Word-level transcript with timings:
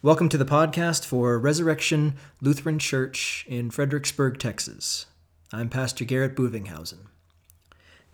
Welcome 0.00 0.28
to 0.28 0.38
the 0.38 0.44
podcast 0.44 1.04
for 1.04 1.40
Resurrection 1.40 2.14
Lutheran 2.40 2.78
Church 2.78 3.44
in 3.48 3.68
Fredericksburg, 3.68 4.38
Texas. 4.38 5.06
I'm 5.52 5.68
Pastor 5.68 6.04
Garrett 6.04 6.36
Bovinghausen. 6.36 7.08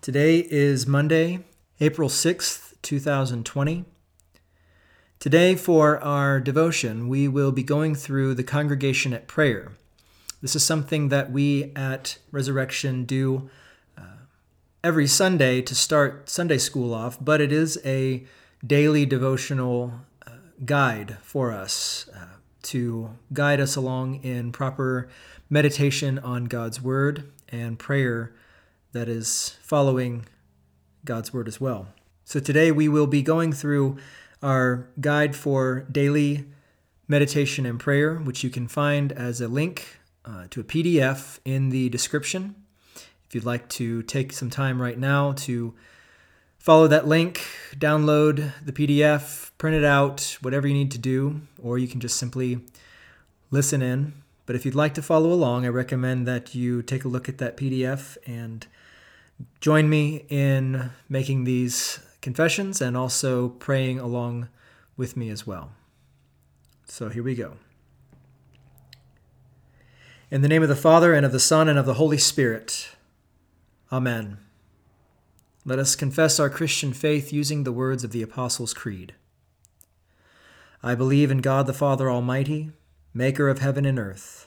Today 0.00 0.46
is 0.48 0.86
Monday, 0.86 1.40
April 1.80 2.08
6th, 2.08 2.72
2020. 2.80 3.84
Today, 5.18 5.54
for 5.54 6.02
our 6.02 6.40
devotion, 6.40 7.06
we 7.06 7.28
will 7.28 7.52
be 7.52 7.62
going 7.62 7.94
through 7.94 8.32
the 8.32 8.42
congregation 8.42 9.12
at 9.12 9.28
prayer. 9.28 9.72
This 10.40 10.56
is 10.56 10.64
something 10.64 11.10
that 11.10 11.32
we 11.32 11.70
at 11.76 12.16
Resurrection 12.32 13.04
do 13.04 13.50
uh, 13.98 14.24
every 14.82 15.06
Sunday 15.06 15.60
to 15.60 15.74
start 15.74 16.30
Sunday 16.30 16.56
school 16.56 16.94
off, 16.94 17.22
but 17.22 17.42
it 17.42 17.52
is 17.52 17.78
a 17.84 18.24
daily 18.66 19.04
devotional 19.04 19.92
guide 20.64 21.18
for 21.22 21.52
us 21.52 22.08
uh, 22.14 22.38
to 22.62 23.10
guide 23.32 23.60
us 23.60 23.76
along 23.76 24.22
in 24.22 24.52
proper 24.52 25.08
meditation 25.50 26.18
on 26.18 26.44
God's 26.44 26.80
Word 26.80 27.30
and 27.48 27.78
prayer 27.78 28.34
that 28.92 29.08
is 29.08 29.56
following 29.62 30.26
God's 31.04 31.32
Word 31.32 31.48
as 31.48 31.60
well. 31.60 31.88
So 32.24 32.40
today 32.40 32.72
we 32.72 32.88
will 32.88 33.06
be 33.06 33.22
going 33.22 33.52
through 33.52 33.98
our 34.42 34.88
guide 35.00 35.36
for 35.36 35.86
daily 35.92 36.46
meditation 37.06 37.66
and 37.66 37.78
prayer, 37.78 38.16
which 38.16 38.42
you 38.42 38.50
can 38.50 38.66
find 38.66 39.12
as 39.12 39.40
a 39.40 39.48
link 39.48 39.98
uh, 40.24 40.46
to 40.50 40.60
a 40.60 40.64
PDF 40.64 41.38
in 41.44 41.68
the 41.68 41.88
description. 41.90 42.54
If 43.26 43.34
you'd 43.34 43.44
like 43.44 43.68
to 43.70 44.02
take 44.02 44.32
some 44.32 44.50
time 44.50 44.80
right 44.80 44.98
now 44.98 45.32
to 45.32 45.74
follow 46.64 46.88
that 46.88 47.06
link, 47.06 47.42
download 47.76 48.50
the 48.64 48.72
PDF, 48.72 49.50
print 49.58 49.76
it 49.76 49.84
out, 49.84 50.38
whatever 50.40 50.66
you 50.66 50.72
need 50.72 50.90
to 50.90 50.96
do, 50.96 51.42
or 51.62 51.76
you 51.76 51.86
can 51.86 52.00
just 52.00 52.16
simply 52.16 52.58
listen 53.50 53.82
in. 53.82 54.14
But 54.46 54.56
if 54.56 54.64
you'd 54.64 54.74
like 54.74 54.94
to 54.94 55.02
follow 55.02 55.30
along, 55.30 55.66
I 55.66 55.68
recommend 55.68 56.26
that 56.26 56.54
you 56.54 56.80
take 56.80 57.04
a 57.04 57.08
look 57.08 57.28
at 57.28 57.36
that 57.36 57.58
PDF 57.58 58.16
and 58.26 58.66
join 59.60 59.90
me 59.90 60.24
in 60.30 60.90
making 61.06 61.44
these 61.44 61.98
confessions 62.22 62.80
and 62.80 62.96
also 62.96 63.50
praying 63.50 63.98
along 63.98 64.48
with 64.96 65.18
me 65.18 65.28
as 65.28 65.46
well. 65.46 65.72
So 66.86 67.10
here 67.10 67.22
we 67.22 67.34
go. 67.34 67.58
In 70.30 70.40
the 70.40 70.48
name 70.48 70.62
of 70.62 70.70
the 70.70 70.76
Father, 70.76 71.12
and 71.12 71.26
of 71.26 71.32
the 71.32 71.38
Son, 71.38 71.68
and 71.68 71.78
of 71.78 71.84
the 71.84 71.94
Holy 71.94 72.16
Spirit. 72.16 72.88
Amen. 73.92 74.38
Let 75.66 75.78
us 75.78 75.96
confess 75.96 76.38
our 76.38 76.50
Christian 76.50 76.92
faith 76.92 77.32
using 77.32 77.64
the 77.64 77.72
words 77.72 78.04
of 78.04 78.12
the 78.12 78.20
Apostles' 78.20 78.74
Creed. 78.74 79.14
I 80.82 80.94
believe 80.94 81.30
in 81.30 81.38
God 81.38 81.66
the 81.66 81.72
Father 81.72 82.10
Almighty, 82.10 82.72
maker 83.14 83.48
of 83.48 83.60
heaven 83.60 83.86
and 83.86 83.98
earth, 83.98 84.46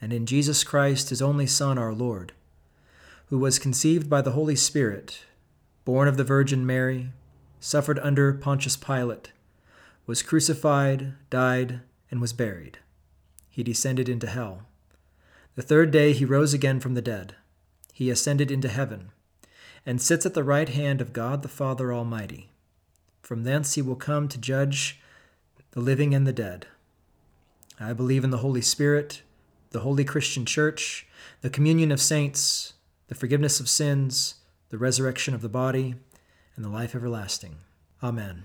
and 0.00 0.10
in 0.10 0.24
Jesus 0.24 0.64
Christ, 0.64 1.10
his 1.10 1.20
only 1.20 1.46
Son, 1.46 1.76
our 1.76 1.92
Lord, 1.92 2.32
who 3.26 3.38
was 3.38 3.58
conceived 3.58 4.08
by 4.08 4.22
the 4.22 4.30
Holy 4.30 4.56
Spirit, 4.56 5.26
born 5.84 6.08
of 6.08 6.16
the 6.16 6.24
Virgin 6.24 6.64
Mary, 6.64 7.10
suffered 7.60 7.98
under 7.98 8.32
Pontius 8.32 8.78
Pilate, 8.78 9.32
was 10.06 10.22
crucified, 10.22 11.12
died, 11.28 11.80
and 12.10 12.22
was 12.22 12.32
buried. 12.32 12.78
He 13.50 13.62
descended 13.62 14.08
into 14.08 14.28
hell. 14.28 14.62
The 15.56 15.62
third 15.62 15.90
day 15.90 16.14
he 16.14 16.24
rose 16.24 16.54
again 16.54 16.80
from 16.80 16.94
the 16.94 17.02
dead. 17.02 17.34
He 17.92 18.08
ascended 18.08 18.50
into 18.50 18.68
heaven 18.68 19.10
and 19.86 20.00
sits 20.00 20.24
at 20.24 20.34
the 20.34 20.44
right 20.44 20.68
hand 20.68 21.00
of 21.00 21.12
God 21.12 21.42
the 21.42 21.48
Father 21.48 21.92
Almighty. 21.92 22.50
From 23.22 23.44
thence 23.44 23.74
he 23.74 23.82
will 23.82 23.96
come 23.96 24.28
to 24.28 24.38
judge 24.38 25.00
the 25.72 25.80
living 25.80 26.14
and 26.14 26.26
the 26.26 26.32
dead. 26.32 26.66
I 27.80 27.92
believe 27.92 28.24
in 28.24 28.30
the 28.30 28.38
Holy 28.38 28.62
Spirit, 28.62 29.22
the 29.70 29.80
holy 29.80 30.04
Christian 30.04 30.46
Church, 30.46 31.06
the 31.40 31.50
communion 31.50 31.90
of 31.90 32.00
saints, 32.00 32.74
the 33.08 33.14
forgiveness 33.14 33.60
of 33.60 33.68
sins, 33.68 34.36
the 34.68 34.78
resurrection 34.78 35.34
of 35.34 35.42
the 35.42 35.48
body, 35.48 35.96
and 36.56 36.64
the 36.64 36.68
life 36.68 36.94
everlasting. 36.94 37.56
Amen. 38.02 38.44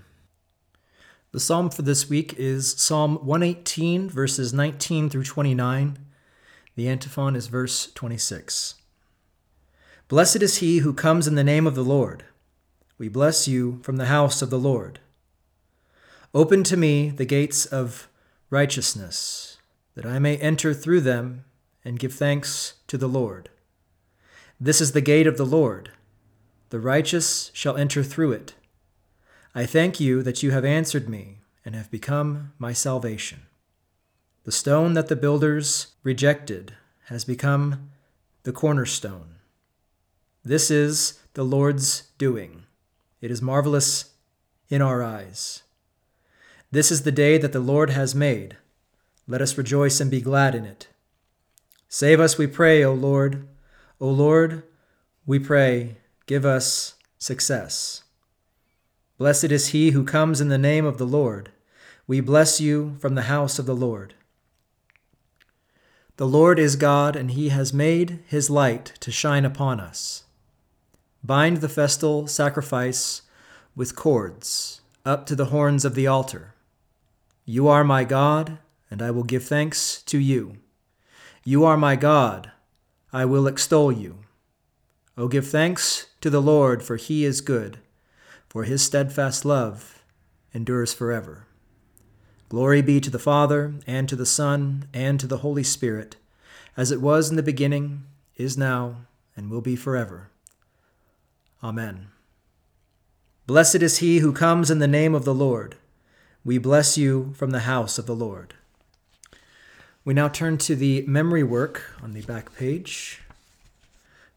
The 1.32 1.38
psalm 1.38 1.70
for 1.70 1.82
this 1.82 2.10
week 2.10 2.34
is 2.36 2.72
Psalm 2.72 3.24
118, 3.24 4.10
verses 4.10 4.52
19 4.52 5.08
through 5.08 5.22
29. 5.22 5.98
The 6.74 6.88
antiphon 6.88 7.36
is 7.36 7.46
verse 7.46 7.92
26. 7.92 8.79
Blessed 10.10 10.42
is 10.42 10.56
he 10.56 10.78
who 10.78 10.92
comes 10.92 11.28
in 11.28 11.36
the 11.36 11.44
name 11.44 11.68
of 11.68 11.76
the 11.76 11.84
Lord. 11.84 12.24
We 12.98 13.06
bless 13.08 13.46
you 13.46 13.78
from 13.84 13.96
the 13.96 14.06
house 14.06 14.42
of 14.42 14.50
the 14.50 14.58
Lord. 14.58 14.98
Open 16.34 16.64
to 16.64 16.76
me 16.76 17.10
the 17.10 17.24
gates 17.24 17.64
of 17.64 18.08
righteousness, 18.50 19.58
that 19.94 20.04
I 20.04 20.18
may 20.18 20.36
enter 20.38 20.74
through 20.74 21.02
them 21.02 21.44
and 21.84 22.00
give 22.00 22.12
thanks 22.12 22.74
to 22.88 22.98
the 22.98 23.06
Lord. 23.06 23.50
This 24.60 24.80
is 24.80 24.90
the 24.90 25.00
gate 25.00 25.28
of 25.28 25.36
the 25.36 25.46
Lord. 25.46 25.92
The 26.70 26.80
righteous 26.80 27.52
shall 27.54 27.76
enter 27.76 28.02
through 28.02 28.32
it. 28.32 28.54
I 29.54 29.64
thank 29.64 30.00
you 30.00 30.24
that 30.24 30.42
you 30.42 30.50
have 30.50 30.64
answered 30.64 31.08
me 31.08 31.38
and 31.64 31.76
have 31.76 31.88
become 31.88 32.50
my 32.58 32.72
salvation. 32.72 33.42
The 34.42 34.50
stone 34.50 34.94
that 34.94 35.06
the 35.06 35.14
builders 35.14 35.94
rejected 36.02 36.74
has 37.04 37.24
become 37.24 37.90
the 38.42 38.52
cornerstone. 38.52 39.36
This 40.44 40.70
is 40.70 41.20
the 41.34 41.44
Lord's 41.44 42.04
doing. 42.16 42.62
It 43.20 43.30
is 43.30 43.42
marvelous 43.42 44.14
in 44.70 44.80
our 44.80 45.02
eyes. 45.02 45.62
This 46.70 46.90
is 46.90 47.02
the 47.02 47.12
day 47.12 47.36
that 47.36 47.52
the 47.52 47.60
Lord 47.60 47.90
has 47.90 48.14
made. 48.14 48.56
Let 49.28 49.42
us 49.42 49.58
rejoice 49.58 50.00
and 50.00 50.10
be 50.10 50.22
glad 50.22 50.54
in 50.54 50.64
it. 50.64 50.88
Save 51.88 52.20
us, 52.20 52.38
we 52.38 52.46
pray, 52.46 52.82
O 52.82 52.94
Lord. 52.94 53.48
O 54.00 54.08
Lord, 54.08 54.62
we 55.26 55.38
pray, 55.38 55.98
give 56.24 56.46
us 56.46 56.94
success. 57.18 58.04
Blessed 59.18 59.52
is 59.52 59.68
he 59.68 59.90
who 59.90 60.04
comes 60.04 60.40
in 60.40 60.48
the 60.48 60.56
name 60.56 60.86
of 60.86 60.96
the 60.96 61.06
Lord. 61.06 61.50
We 62.06 62.20
bless 62.20 62.62
you 62.62 62.96
from 62.98 63.14
the 63.14 63.22
house 63.22 63.58
of 63.58 63.66
the 63.66 63.76
Lord. 63.76 64.14
The 66.16 66.26
Lord 66.26 66.58
is 66.58 66.76
God, 66.76 67.14
and 67.14 67.32
he 67.32 67.50
has 67.50 67.74
made 67.74 68.20
his 68.26 68.48
light 68.48 68.94
to 69.00 69.10
shine 69.10 69.44
upon 69.44 69.80
us. 69.80 70.24
Bind 71.22 71.58
the 71.58 71.68
festal 71.68 72.26
sacrifice 72.26 73.22
with 73.76 73.94
cords 73.94 74.80
up 75.04 75.26
to 75.26 75.36
the 75.36 75.46
horns 75.46 75.84
of 75.84 75.94
the 75.94 76.06
altar. 76.06 76.54
You 77.44 77.68
are 77.68 77.84
my 77.84 78.04
God, 78.04 78.58
and 78.90 79.02
I 79.02 79.10
will 79.10 79.22
give 79.22 79.44
thanks 79.44 80.02
to 80.04 80.18
you. 80.18 80.56
You 81.44 81.64
are 81.64 81.76
my 81.76 81.96
God, 81.96 82.52
I 83.12 83.24
will 83.24 83.46
extol 83.46 83.92
you. 83.92 84.20
O 85.16 85.28
give 85.28 85.46
thanks 85.46 86.06
to 86.22 86.30
the 86.30 86.40
Lord, 86.40 86.82
for 86.82 86.96
he 86.96 87.24
is 87.24 87.40
good, 87.40 87.78
for 88.48 88.64
his 88.64 88.82
steadfast 88.82 89.44
love 89.44 90.02
endures 90.54 90.94
forever. 90.94 91.46
Glory 92.48 92.82
be 92.82 93.00
to 93.00 93.10
the 93.10 93.18
Father, 93.18 93.74
and 93.86 94.08
to 94.08 94.16
the 94.16 94.26
Son, 94.26 94.88
and 94.94 95.20
to 95.20 95.26
the 95.26 95.38
Holy 95.38 95.62
Spirit, 95.62 96.16
as 96.76 96.90
it 96.90 97.00
was 97.00 97.30
in 97.30 97.36
the 97.36 97.42
beginning, 97.42 98.04
is 98.36 98.56
now, 98.56 99.06
and 99.36 99.50
will 99.50 99.60
be 99.60 99.76
forever. 99.76 100.29
Amen. 101.62 102.08
Blessed 103.46 103.82
is 103.82 103.98
he 103.98 104.20
who 104.20 104.32
comes 104.32 104.70
in 104.70 104.78
the 104.78 104.88
name 104.88 105.14
of 105.14 105.26
the 105.26 105.34
Lord. 105.34 105.76
We 106.42 106.56
bless 106.56 106.96
you 106.96 107.34
from 107.36 107.50
the 107.50 107.60
house 107.60 107.98
of 107.98 108.06
the 108.06 108.14
Lord. 108.14 108.54
We 110.02 110.14
now 110.14 110.28
turn 110.28 110.56
to 110.58 110.74
the 110.74 111.04
memory 111.06 111.42
work 111.42 111.82
on 112.02 112.14
the 112.14 112.22
back 112.22 112.56
page. 112.56 113.20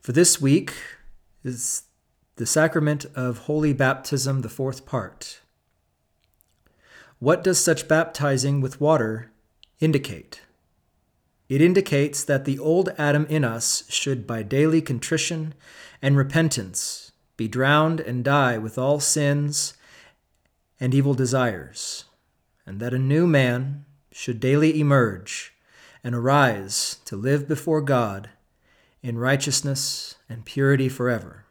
For 0.02 0.12
this 0.12 0.42
week 0.42 0.74
is 1.46 1.84
the 2.36 2.46
sacrament 2.46 3.06
of 3.16 3.40
holy 3.40 3.72
baptism, 3.72 4.42
the 4.42 4.50
fourth 4.50 4.86
part. 4.86 5.40
What 7.20 7.42
does 7.42 7.58
such 7.58 7.88
baptizing 7.88 8.60
with 8.60 8.82
water 8.82 9.32
indicate? 9.80 10.42
It 11.48 11.62
indicates 11.62 12.26
that 12.26 12.44
the 12.44 12.60
old 12.60 12.90
Adam 12.98 13.26
in 13.30 13.46
us 13.46 13.86
should, 13.88 14.28
by 14.28 14.44
daily 14.44 14.82
contrition 14.82 15.54
and 16.02 16.18
repentance, 16.18 17.13
be 17.38 17.48
drowned 17.48 18.00
and 18.00 18.24
die 18.24 18.58
with 18.58 18.78
all 18.78 19.00
sins 19.00 19.74
and 20.80 20.94
evil 20.94 21.14
desires, 21.14 22.06
and 22.66 22.80
that 22.80 22.94
a 22.94 23.00
new 23.00 23.26
man 23.26 23.86
should 24.12 24.40
daily 24.40 24.80
emerge 24.80 25.54
and 26.04 26.14
arise 26.14 26.98
to 27.06 27.16
live 27.16 27.48
before 27.48 27.82
God 27.82 28.30
in 29.02 29.18
righteousness 29.18 30.16
and 30.30 30.46
purity 30.46 30.90
forever. 30.90 31.46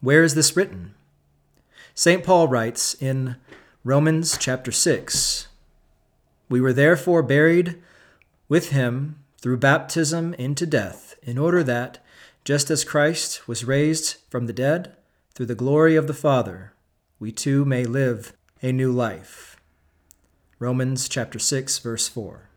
Where 0.00 0.22
is 0.22 0.34
this 0.34 0.56
written? 0.56 0.94
St. 1.94 2.24
Paul 2.24 2.48
writes 2.48 2.94
in 2.94 3.36
Romans 3.84 4.38
chapter 4.38 4.72
6 4.72 5.48
We 6.48 6.60
were 6.60 6.72
therefore 6.72 7.22
buried 7.22 7.80
with 8.48 8.70
him 8.70 9.16
through 9.38 9.58
baptism 9.58 10.34
into 10.34 10.66
death, 10.66 11.14
in 11.22 11.38
order 11.38 11.62
that, 11.62 12.04
just 12.44 12.70
as 12.70 12.84
Christ 12.84 13.46
was 13.46 13.64
raised 13.64 14.16
from 14.28 14.46
the 14.46 14.52
dead 14.52 14.96
through 15.34 15.46
the 15.46 15.54
glory 15.54 15.96
of 15.96 16.06
the 16.06 16.14
Father, 16.14 16.72
we 17.18 17.32
too 17.32 17.64
may 17.64 17.84
live 17.84 18.32
a 18.62 18.72
new 18.72 18.90
life. 18.90 19.56
Romans 20.58 21.08
chapter 21.08 21.38
6 21.38 21.78
verse 21.78 22.08
4. 22.08 22.48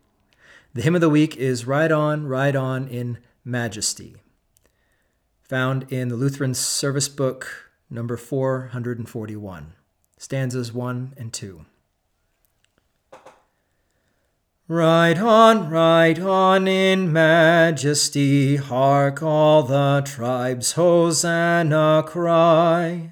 The 0.74 0.82
hymn 0.82 0.96
of 0.96 1.02
the 1.02 1.10
week 1.10 1.36
is 1.38 1.68
Ride 1.68 1.92
On, 1.92 2.26
Ride 2.28 2.56
On 2.56 2.88
in 2.88 3.20
Majesty, 3.46 4.16
found 5.48 5.92
in 5.92 6.08
the 6.08 6.16
Lutheran 6.16 6.54
Service 6.54 7.08
Book 7.08 7.72
number 7.90 8.18
441, 8.18 9.74
stanzas 10.18 10.74
1 10.74 11.14
and 11.18 11.32
2. 11.32 11.66
Ride 14.70 15.18
on, 15.20 15.70
ride 15.70 16.20
on 16.20 16.70
in 16.70 17.12
majesty, 17.12 18.56
hark 18.56 19.22
all 19.22 19.64
the 19.64 20.02
tribes 20.06 20.72
Hosanna 20.72 22.06
cry. 22.08 23.12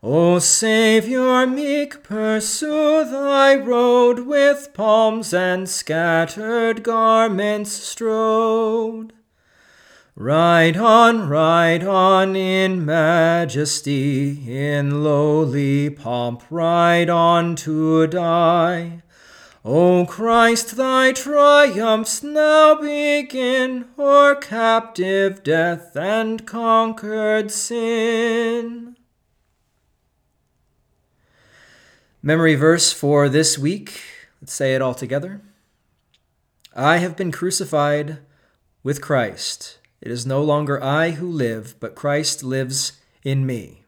O 0.00 0.38
Saviour 0.38 1.44
meek, 1.44 2.04
pursue 2.04 3.04
thy 3.04 3.56
road 3.56 4.20
with 4.20 4.68
palms 4.74 5.34
and 5.34 5.68
scattered 5.68 6.84
garments 6.84 7.72
strowed. 7.72 9.12
Ride 10.14 10.76
on, 10.76 11.28
ride 11.28 11.82
on 11.82 12.36
in 12.36 12.84
majesty, 12.84 14.48
in 14.48 15.02
lowly 15.02 15.90
pomp, 15.90 16.44
ride 16.48 17.10
on 17.10 17.56
to 17.56 18.06
die. 18.06 19.01
O 19.64 20.04
Christ, 20.06 20.76
thy 20.76 21.12
triumphs 21.12 22.20
now 22.24 22.74
begin 22.74 23.84
o'er 23.96 24.34
captive 24.34 25.44
death 25.44 25.94
and 25.94 26.44
conquered 26.44 27.52
sin. 27.52 28.96
Memory 32.20 32.56
verse 32.56 32.92
for 32.92 33.28
this 33.28 33.56
week. 33.56 34.00
Let's 34.40 34.52
say 34.52 34.74
it 34.74 34.82
all 34.82 34.94
together. 34.94 35.40
I 36.74 36.96
have 36.96 37.16
been 37.16 37.30
crucified 37.30 38.18
with 38.82 39.00
Christ. 39.00 39.78
It 40.00 40.10
is 40.10 40.26
no 40.26 40.42
longer 40.42 40.82
I 40.82 41.12
who 41.12 41.28
live, 41.30 41.76
but 41.78 41.94
Christ 41.94 42.42
lives 42.42 42.94
in 43.22 43.46
me. 43.46 43.84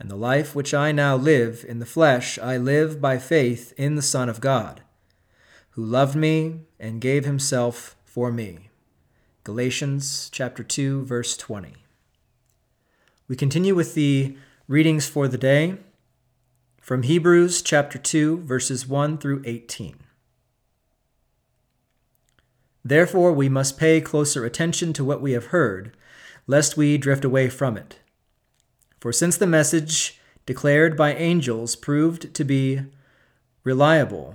And 0.00 0.10
the 0.10 0.16
life 0.16 0.54
which 0.54 0.72
I 0.72 0.90
now 0.90 1.16
live 1.16 1.66
in 1.68 1.80
the 1.80 1.86
flesh, 1.86 2.38
I 2.38 2.56
live 2.56 2.98
by 2.98 3.18
faith 3.18 3.74
in 3.76 3.96
the 3.96 4.00
Son 4.00 4.30
of 4.30 4.40
God 4.40 4.80
who 5.72 5.84
loved 5.84 6.14
me 6.14 6.60
and 6.78 7.00
gave 7.00 7.24
himself 7.24 7.96
for 8.04 8.30
me. 8.30 8.68
Galatians 9.44 10.30
chapter 10.32 10.62
2 10.62 11.04
verse 11.04 11.36
20. 11.36 11.74
We 13.26 13.36
continue 13.36 13.74
with 13.74 13.94
the 13.94 14.36
readings 14.68 15.08
for 15.08 15.28
the 15.28 15.38
day 15.38 15.78
from 16.80 17.02
Hebrews 17.02 17.62
chapter 17.62 17.98
2 17.98 18.38
verses 18.38 18.86
1 18.86 19.18
through 19.18 19.42
18. 19.46 19.96
Therefore 22.84 23.32
we 23.32 23.48
must 23.48 23.78
pay 23.78 24.00
closer 24.00 24.44
attention 24.44 24.92
to 24.92 25.04
what 25.04 25.22
we 25.22 25.32
have 25.32 25.46
heard, 25.46 25.96
lest 26.46 26.76
we 26.76 26.98
drift 26.98 27.24
away 27.24 27.48
from 27.48 27.78
it. 27.78 27.98
For 29.00 29.12
since 29.12 29.38
the 29.38 29.46
message 29.46 30.20
declared 30.44 30.96
by 30.96 31.14
angels 31.14 31.76
proved 31.76 32.34
to 32.34 32.44
be 32.44 32.82
reliable, 33.64 34.34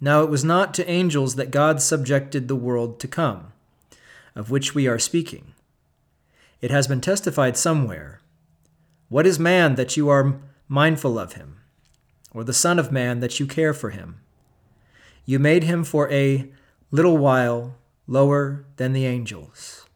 Now 0.00 0.22
it 0.22 0.30
was 0.30 0.44
not 0.44 0.74
to 0.74 0.90
angels 0.90 1.36
that 1.36 1.50
God 1.50 1.80
subjected 1.80 2.48
the 2.48 2.56
world 2.56 3.00
to 3.00 3.08
come, 3.08 3.52
of 4.34 4.50
which 4.50 4.74
we 4.74 4.86
are 4.86 4.98
speaking. 4.98 5.54
It 6.60 6.70
has 6.70 6.86
been 6.86 7.00
testified 7.00 7.56
somewhere 7.56 8.20
What 9.08 9.26
is 9.26 9.38
man 9.38 9.76
that 9.76 9.96
you 9.96 10.08
are 10.08 10.40
mindful 10.68 11.18
of 11.18 11.34
him, 11.34 11.60
or 12.32 12.42
the 12.42 12.52
Son 12.52 12.78
of 12.78 12.90
Man 12.90 13.20
that 13.20 13.38
you 13.38 13.46
care 13.46 13.72
for 13.72 13.90
him? 13.90 14.20
You 15.24 15.38
made 15.38 15.62
him 15.62 15.84
for 15.84 16.10
a 16.10 16.50
little 16.90 17.16
while 17.16 17.76
lower 18.06 18.64
than 18.76 18.92
the 18.92 19.06
angels. 19.06 19.86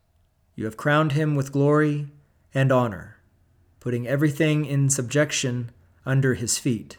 You 0.55 0.65
have 0.65 0.77
crowned 0.77 1.13
him 1.13 1.35
with 1.35 1.53
glory 1.53 2.09
and 2.55 2.71
honor, 2.71 3.17
putting 3.81 4.07
everything 4.07 4.65
in 4.65 4.91
subjection 4.91 5.71
under 6.07 6.35
his 6.35 6.57
feet. 6.59 6.99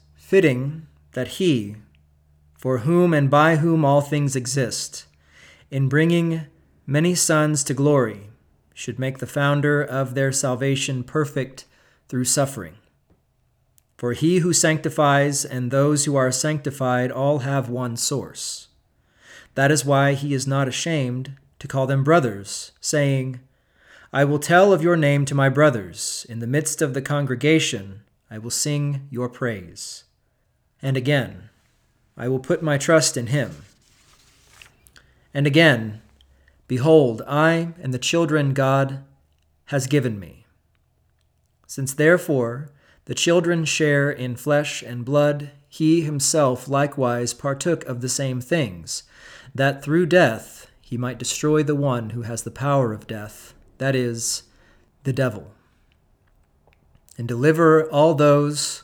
fitting 0.31 0.87
that 1.11 1.27
he, 1.39 1.75
for 2.57 2.77
whom 2.87 3.13
and 3.13 3.29
by 3.29 3.57
whom 3.57 3.83
all 3.83 3.99
things 3.99 4.33
exist, 4.33 5.05
in 5.69 5.89
bringing 5.89 6.39
many 6.87 7.13
sons 7.13 7.65
to 7.65 7.73
glory, 7.73 8.29
should 8.73 8.97
make 8.97 9.17
the 9.17 9.27
founder 9.27 9.83
of 9.83 10.15
their 10.15 10.31
salvation 10.31 11.03
perfect 11.03 11.65
through 12.07 12.23
suffering. 12.23 12.75
For 13.97 14.13
he 14.13 14.37
who 14.37 14.53
sanctifies 14.53 15.43
and 15.43 15.69
those 15.69 16.05
who 16.05 16.15
are 16.15 16.31
sanctified 16.31 17.11
all 17.11 17.39
have 17.39 17.67
one 17.67 17.97
source. 17.97 18.69
That 19.55 19.69
is 19.69 19.83
why 19.83 20.13
he 20.13 20.33
is 20.33 20.47
not 20.47 20.69
ashamed 20.69 21.35
to 21.59 21.67
call 21.67 21.87
them 21.87 22.05
brothers, 22.05 22.71
saying, 22.79 23.41
I 24.13 24.23
will 24.23 24.39
tell 24.39 24.71
of 24.71 24.81
your 24.81 24.95
name 24.95 25.25
to 25.25 25.35
my 25.35 25.49
brothers. 25.49 26.25
In 26.29 26.39
the 26.39 26.47
midst 26.47 26.81
of 26.81 26.93
the 26.93 27.01
congregation, 27.01 28.03
I 28.29 28.37
will 28.37 28.49
sing 28.49 29.09
your 29.09 29.27
praise. 29.27 30.05
And 30.81 30.97
again, 30.97 31.49
I 32.17 32.27
will 32.27 32.39
put 32.39 32.61
my 32.61 32.77
trust 32.77 33.17
in 33.17 33.27
him. 33.27 33.63
And 35.33 35.47
again, 35.47 36.01
behold, 36.67 37.21
I 37.27 37.73
and 37.81 37.93
the 37.93 37.99
children 37.99 38.53
God 38.53 39.03
has 39.65 39.87
given 39.87 40.19
me. 40.19 40.45
Since 41.67 41.93
therefore 41.93 42.69
the 43.05 43.15
children 43.15 43.65
share 43.65 44.11
in 44.11 44.35
flesh 44.35 44.81
and 44.81 45.05
blood, 45.05 45.51
he 45.69 46.01
himself 46.01 46.67
likewise 46.67 47.33
partook 47.33 47.85
of 47.85 48.01
the 48.01 48.09
same 48.09 48.41
things, 48.41 49.03
that 49.55 49.81
through 49.81 50.05
death 50.07 50.67
he 50.81 50.97
might 50.97 51.17
destroy 51.17 51.63
the 51.63 51.75
one 51.75 52.09
who 52.09 52.23
has 52.23 52.43
the 52.43 52.51
power 52.51 52.91
of 52.91 53.07
death, 53.07 53.53
that 53.77 53.95
is, 53.95 54.43
the 55.03 55.13
devil, 55.13 55.53
and 57.17 57.27
deliver 57.27 57.89
all 57.89 58.13
those 58.13 58.83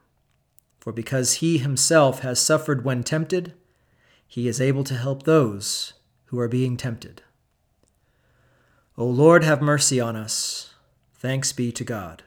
For 0.81 0.91
because 0.91 1.35
he 1.35 1.59
himself 1.59 2.21
has 2.21 2.39
suffered 2.41 2.83
when 2.83 3.03
tempted, 3.03 3.53
he 4.27 4.47
is 4.47 4.59
able 4.59 4.83
to 4.85 4.95
help 4.95 5.23
those 5.23 5.93
who 6.25 6.39
are 6.39 6.47
being 6.47 6.75
tempted. 6.75 7.21
O 8.97 9.05
Lord, 9.05 9.43
have 9.43 9.61
mercy 9.61 9.99
on 9.99 10.15
us. 10.15 10.73
Thanks 11.13 11.53
be 11.53 11.71
to 11.71 11.83
God. 11.83 12.23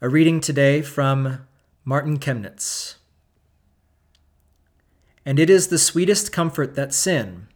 A 0.00 0.08
reading 0.08 0.40
today 0.40 0.80
from 0.80 1.46
Martin 1.84 2.18
Chemnitz. 2.18 2.94
And 5.26 5.38
it 5.38 5.50
is 5.50 5.68
the 5.68 5.76
sweetest 5.76 6.32
comfort 6.32 6.74
that 6.74 6.94
sin, 6.94 7.48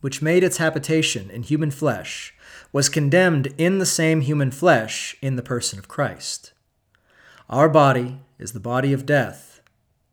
which 0.00 0.22
made 0.22 0.42
its 0.42 0.56
habitation 0.56 1.30
in 1.30 1.44
human 1.44 1.70
flesh, 1.70 2.34
was 2.72 2.88
condemned 2.88 3.54
in 3.56 3.78
the 3.78 3.86
same 3.86 4.22
human 4.22 4.50
flesh 4.50 5.14
in 5.22 5.36
the 5.36 5.42
person 5.42 5.78
of 5.78 5.86
Christ. 5.86 6.52
Our 7.50 7.68
body 7.68 8.20
is 8.38 8.52
the 8.52 8.60
body 8.60 8.94
of 8.94 9.04
death, 9.04 9.60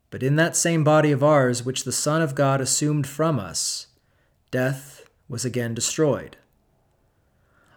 but 0.09 0.23
in 0.23 0.35
that 0.35 0.57
same 0.57 0.83
body 0.83 1.11
of 1.13 1.23
ours 1.23 1.63
which 1.63 1.85
the 1.85 1.91
Son 1.93 2.21
of 2.21 2.35
God 2.35 2.59
assumed 2.59 3.07
from 3.07 3.39
us, 3.39 3.87
death 4.51 5.07
was 5.29 5.45
again 5.45 5.73
destroyed. 5.73 6.35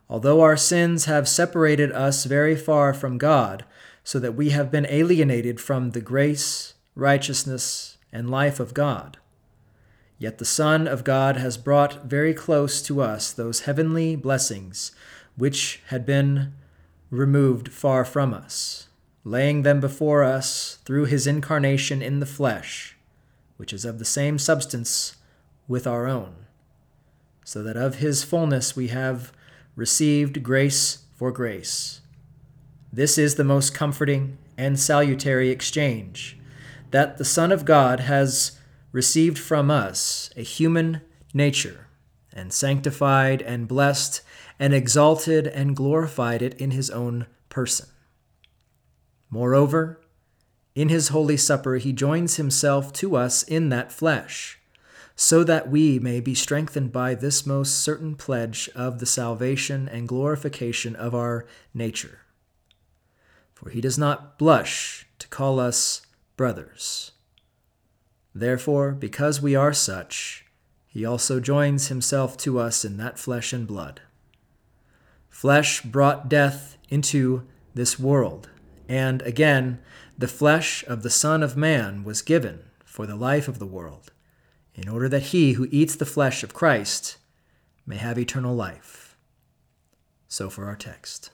Although 0.08 0.40
our 0.40 0.56
sins 0.56 1.04
have 1.04 1.28
separated 1.28 1.92
us 1.92 2.24
very 2.24 2.56
far 2.56 2.92
from 2.92 3.18
God, 3.18 3.64
so 4.02 4.18
that 4.18 4.34
we 4.34 4.50
have 4.50 4.72
been 4.72 4.86
alienated 4.88 5.60
from 5.60 5.90
the 5.90 6.00
grace, 6.00 6.74
righteousness, 6.96 7.98
and 8.12 8.28
life 8.28 8.58
of 8.58 8.74
God, 8.74 9.18
Yet 10.20 10.36
the 10.36 10.44
Son 10.44 10.86
of 10.86 11.02
God 11.02 11.38
has 11.38 11.56
brought 11.56 12.04
very 12.04 12.34
close 12.34 12.82
to 12.82 13.00
us 13.00 13.32
those 13.32 13.60
heavenly 13.60 14.16
blessings 14.16 14.92
which 15.34 15.80
had 15.86 16.04
been 16.04 16.52
removed 17.10 17.72
far 17.72 18.04
from 18.04 18.34
us, 18.34 18.89
laying 19.24 19.62
them 19.62 19.80
before 19.80 20.24
us 20.24 20.78
through 20.84 21.04
his 21.04 21.26
incarnation 21.26 22.00
in 22.00 22.20
the 22.20 22.26
flesh, 22.26 22.96
which 23.56 23.72
is 23.72 23.84
of 23.84 23.98
the 23.98 24.04
same 24.04 24.38
substance 24.38 25.16
with 25.68 25.86
our 25.86 26.06
own, 26.06 26.34
so 27.44 27.62
that 27.62 27.76
of 27.76 27.96
his 27.96 28.24
fullness 28.24 28.74
we 28.74 28.88
have 28.88 29.32
received 29.76 30.42
grace 30.42 31.04
for 31.14 31.30
grace. 31.30 32.00
This 32.92 33.18
is 33.18 33.34
the 33.34 33.44
most 33.44 33.74
comforting 33.74 34.38
and 34.56 34.78
salutary 34.78 35.50
exchange 35.50 36.38
that 36.90 37.18
the 37.18 37.24
Son 37.24 37.52
of 37.52 37.64
God 37.64 38.00
has 38.00 38.58
received 38.92 39.38
from 39.38 39.70
us 39.70 40.30
a 40.36 40.42
human 40.42 41.02
nature, 41.32 41.86
and 42.32 42.52
sanctified 42.52 43.42
and 43.42 43.68
blessed 43.68 44.22
and 44.58 44.74
exalted 44.74 45.46
and 45.46 45.76
glorified 45.76 46.42
it 46.42 46.54
in 46.54 46.72
his 46.72 46.90
own 46.90 47.26
person. 47.48 47.86
Moreover, 49.30 50.00
in 50.74 50.88
his 50.88 51.08
holy 51.08 51.36
supper, 51.36 51.76
he 51.76 51.92
joins 51.92 52.36
himself 52.36 52.92
to 52.94 53.16
us 53.16 53.42
in 53.42 53.68
that 53.68 53.92
flesh, 53.92 54.58
so 55.14 55.44
that 55.44 55.70
we 55.70 55.98
may 55.98 56.20
be 56.20 56.34
strengthened 56.34 56.92
by 56.92 57.14
this 57.14 57.46
most 57.46 57.80
certain 57.80 58.14
pledge 58.14 58.68
of 58.74 58.98
the 58.98 59.06
salvation 59.06 59.88
and 59.88 60.08
glorification 60.08 60.96
of 60.96 61.14
our 61.14 61.46
nature. 61.74 62.20
For 63.54 63.70
he 63.70 63.80
does 63.80 63.98
not 63.98 64.38
blush 64.38 65.06
to 65.18 65.28
call 65.28 65.60
us 65.60 66.02
brothers 66.36 67.12
Therefore, 68.34 68.92
because 68.92 69.42
we 69.42 69.56
are 69.56 69.72
such, 69.72 70.46
he 70.86 71.04
also 71.04 71.40
joins 71.40 71.88
himself 71.88 72.36
to 72.38 72.58
us 72.58 72.84
in 72.84 72.96
that 72.96 73.18
flesh 73.18 73.52
and 73.52 73.66
blood. 73.66 74.00
Flesh 75.28 75.82
brought 75.82 76.28
death 76.28 76.76
into 76.88 77.46
this 77.74 77.98
world, 77.98 78.48
and 78.90 79.22
again, 79.22 79.80
the 80.18 80.28
flesh 80.28 80.84
of 80.86 81.02
the 81.02 81.10
Son 81.10 81.42
of 81.42 81.56
Man 81.56 82.04
was 82.04 82.20
given 82.20 82.64
for 82.84 83.06
the 83.06 83.16
life 83.16 83.48
of 83.48 83.58
the 83.58 83.66
world, 83.66 84.12
in 84.74 84.88
order 84.88 85.08
that 85.08 85.30
he 85.34 85.52
who 85.52 85.68
eats 85.70 85.96
the 85.96 86.04
flesh 86.04 86.42
of 86.42 86.52
Christ 86.52 87.16
may 87.86 87.96
have 87.96 88.18
eternal 88.18 88.54
life. 88.54 89.16
So 90.28 90.50
for 90.50 90.66
our 90.66 90.76
text. 90.76 91.30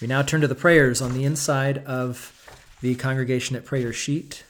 We 0.00 0.06
now 0.06 0.22
turn 0.22 0.40
to 0.40 0.48
the 0.48 0.54
prayers 0.54 1.00
on 1.00 1.14
the 1.14 1.24
inside 1.24 1.78
of 1.84 2.36
the 2.80 2.94
congregation 2.94 3.56
at 3.56 3.64
prayer 3.64 3.92
sheet 3.92 4.44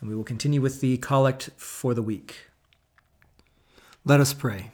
and 0.00 0.08
we 0.08 0.16
will 0.16 0.24
continue 0.24 0.60
with 0.60 0.80
the 0.80 0.96
collect 0.96 1.50
for 1.56 1.94
the 1.94 2.02
week. 2.02 2.46
Let 4.04 4.20
us 4.20 4.32
pray. 4.32 4.70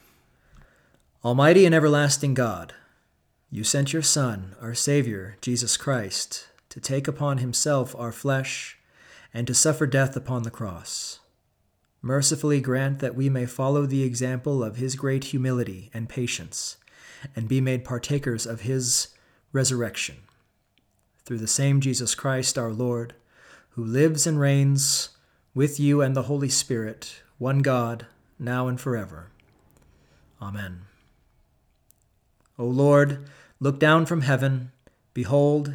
Almighty 1.25 1.67
and 1.67 1.75
everlasting 1.75 2.35
God, 2.35 2.75
you 3.51 3.63
sent 3.65 3.93
your 3.93 4.03
Son, 4.03 4.57
our 4.61 4.75
Savior, 4.75 5.37
Jesus 5.41 5.77
Christ, 5.77 6.49
to 6.69 6.81
take 6.81 7.07
upon 7.07 7.39
himself 7.39 7.95
our 7.97 8.13
flesh 8.13 8.79
and 9.33 9.47
to 9.47 9.55
suffer 9.55 9.87
death 9.87 10.17
upon 10.17 10.43
the 10.43 10.51
cross. 10.51 11.21
Mercifully 12.03 12.61
grant 12.61 12.99
that 12.99 13.15
we 13.15 13.29
may 13.29 13.47
follow 13.47 13.87
the 13.87 14.03
example 14.03 14.63
of 14.63 14.77
his 14.77 14.97
great 14.97 15.25
humility 15.25 15.91
and 15.95 16.09
patience, 16.09 16.77
and 17.35 17.49
be 17.49 17.61
made 17.61 17.85
partakers 17.85 18.47
of 18.47 18.63
his 18.63 19.09
resurrection. 19.53 20.17
Through 21.25 21.39
the 21.39 21.47
same 21.47 21.81
Jesus 21.81 22.15
Christ 22.15 22.59
our 22.59 22.73
Lord, 22.73 23.15
who 23.71 23.85
lives 23.85 24.27
and 24.27 24.39
reigns 24.41 25.11
with 25.55 25.81
you 25.81 26.03
and 26.03 26.15
the 26.15 26.25
Holy 26.25 26.49
Spirit, 26.49 27.23
one 27.39 27.61
God, 27.61 28.07
now 28.39 28.69
and 28.69 28.81
forever. 28.81 29.31
Amen. 30.41 30.83
O 32.59 32.65
Lord, 32.65 33.29
look 33.61 33.79
down 33.79 34.07
from 34.07 34.23
heaven, 34.23 34.73
behold, 35.13 35.75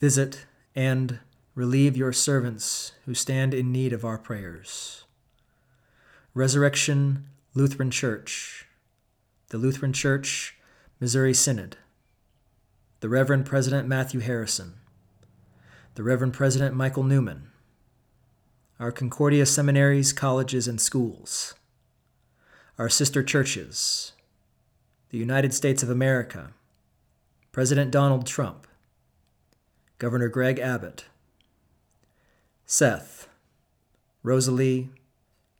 visit, 0.00 0.46
and 0.74 1.20
relieve 1.54 1.96
your 1.96 2.12
servants 2.12 2.92
who 3.04 3.14
stand 3.14 3.54
in 3.54 3.70
need 3.70 3.92
of 3.92 4.04
our 4.04 4.18
prayers. 4.18 5.04
Resurrection 6.34 7.26
Lutheran 7.54 7.90
Church, 7.90 8.66
the 9.48 9.58
Lutheran 9.58 9.92
Church, 9.92 10.56
Missouri 11.00 11.34
Synod, 11.34 11.76
the 13.00 13.08
Reverend 13.08 13.46
President 13.46 13.88
Matthew 13.88 14.20
Harrison, 14.20 14.74
the 15.94 16.02
Reverend 16.02 16.32
President 16.32 16.74
Michael 16.74 17.02
Newman, 17.02 17.50
our 18.78 18.92
Concordia 18.92 19.44
seminaries, 19.46 20.12
colleges, 20.12 20.66
and 20.66 20.80
schools, 20.80 21.54
our 22.78 22.88
sister 22.88 23.22
churches, 23.22 24.12
the 25.10 25.18
United 25.18 25.52
States 25.52 25.82
of 25.82 25.90
America, 25.90 26.52
President 27.50 27.90
Donald 27.90 28.26
Trump, 28.26 28.66
Governor 29.98 30.28
Greg 30.28 30.60
Abbott, 30.60 31.06
Seth, 32.64 33.28
Rosalie, 34.22 34.90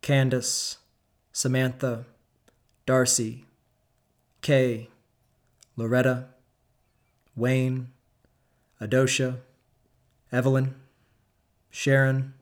Candace, 0.03 0.79
Samantha, 1.33 2.07
Darcy, 2.87 3.45
Kay, 4.41 4.89
Loretta, 5.77 6.29
Wayne, 7.35 7.89
Adosha, 8.81 9.39
Evelyn, 10.31 10.77
Sharon, 11.71 12.35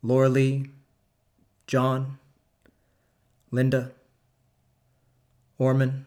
Laura 0.00 0.28
Lee, 0.28 0.70
John, 1.66 2.18
Linda, 3.50 3.90
Orman, 5.58 6.06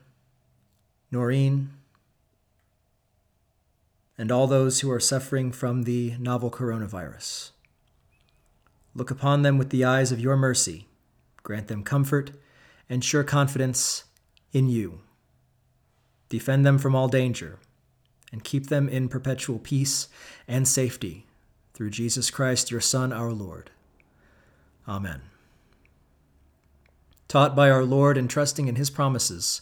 Noreen, 1.13 1.69
and 4.17 4.31
all 4.31 4.47
those 4.47 4.79
who 4.79 4.89
are 4.91 4.99
suffering 4.99 5.51
from 5.51 5.83
the 5.83 6.15
novel 6.19 6.49
coronavirus. 6.49 7.51
Look 8.95 9.11
upon 9.11 9.43
them 9.43 9.57
with 9.57 9.69
the 9.69 9.83
eyes 9.83 10.11
of 10.11 10.19
your 10.19 10.35
mercy. 10.35 10.87
Grant 11.43 11.67
them 11.67 11.83
comfort 11.83 12.31
and 12.89 13.03
sure 13.03 13.23
confidence 13.23 14.05
in 14.51 14.69
you. 14.69 15.01
Defend 16.29 16.65
them 16.65 16.79
from 16.79 16.95
all 16.95 17.07
danger 17.07 17.59
and 18.31 18.43
keep 18.43 18.67
them 18.67 18.89
in 18.89 19.07
perpetual 19.07 19.59
peace 19.59 20.07
and 20.47 20.67
safety 20.67 21.27
through 21.75 21.91
Jesus 21.91 22.31
Christ, 22.31 22.71
your 22.71 22.81
Son, 22.81 23.13
our 23.13 23.31
Lord. 23.31 23.69
Amen. 24.87 25.21
Taught 27.27 27.55
by 27.55 27.69
our 27.69 27.83
Lord 27.83 28.17
and 28.17 28.29
trusting 28.29 28.67
in 28.67 28.75
his 28.75 28.89
promises, 28.89 29.61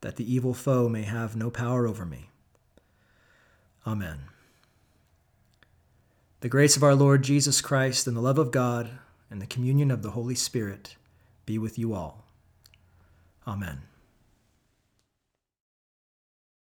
that 0.00 0.16
the 0.16 0.32
evil 0.32 0.54
foe 0.54 0.88
may 0.88 1.02
have 1.02 1.36
no 1.36 1.50
power 1.50 1.86
over 1.86 2.04
me. 2.04 2.30
Amen. 3.86 4.18
The 6.40 6.48
grace 6.48 6.76
of 6.76 6.82
our 6.82 6.94
Lord 6.94 7.22
Jesus 7.22 7.60
Christ 7.60 8.06
and 8.06 8.16
the 8.16 8.20
love 8.20 8.38
of 8.38 8.50
God 8.50 8.90
and 9.30 9.42
the 9.42 9.46
communion 9.46 9.90
of 9.90 10.02
the 10.02 10.12
Holy 10.12 10.34
Spirit 10.34 10.96
be 11.44 11.58
with 11.58 11.78
you 11.78 11.94
all. 11.94 12.24
Amen. 13.46 13.82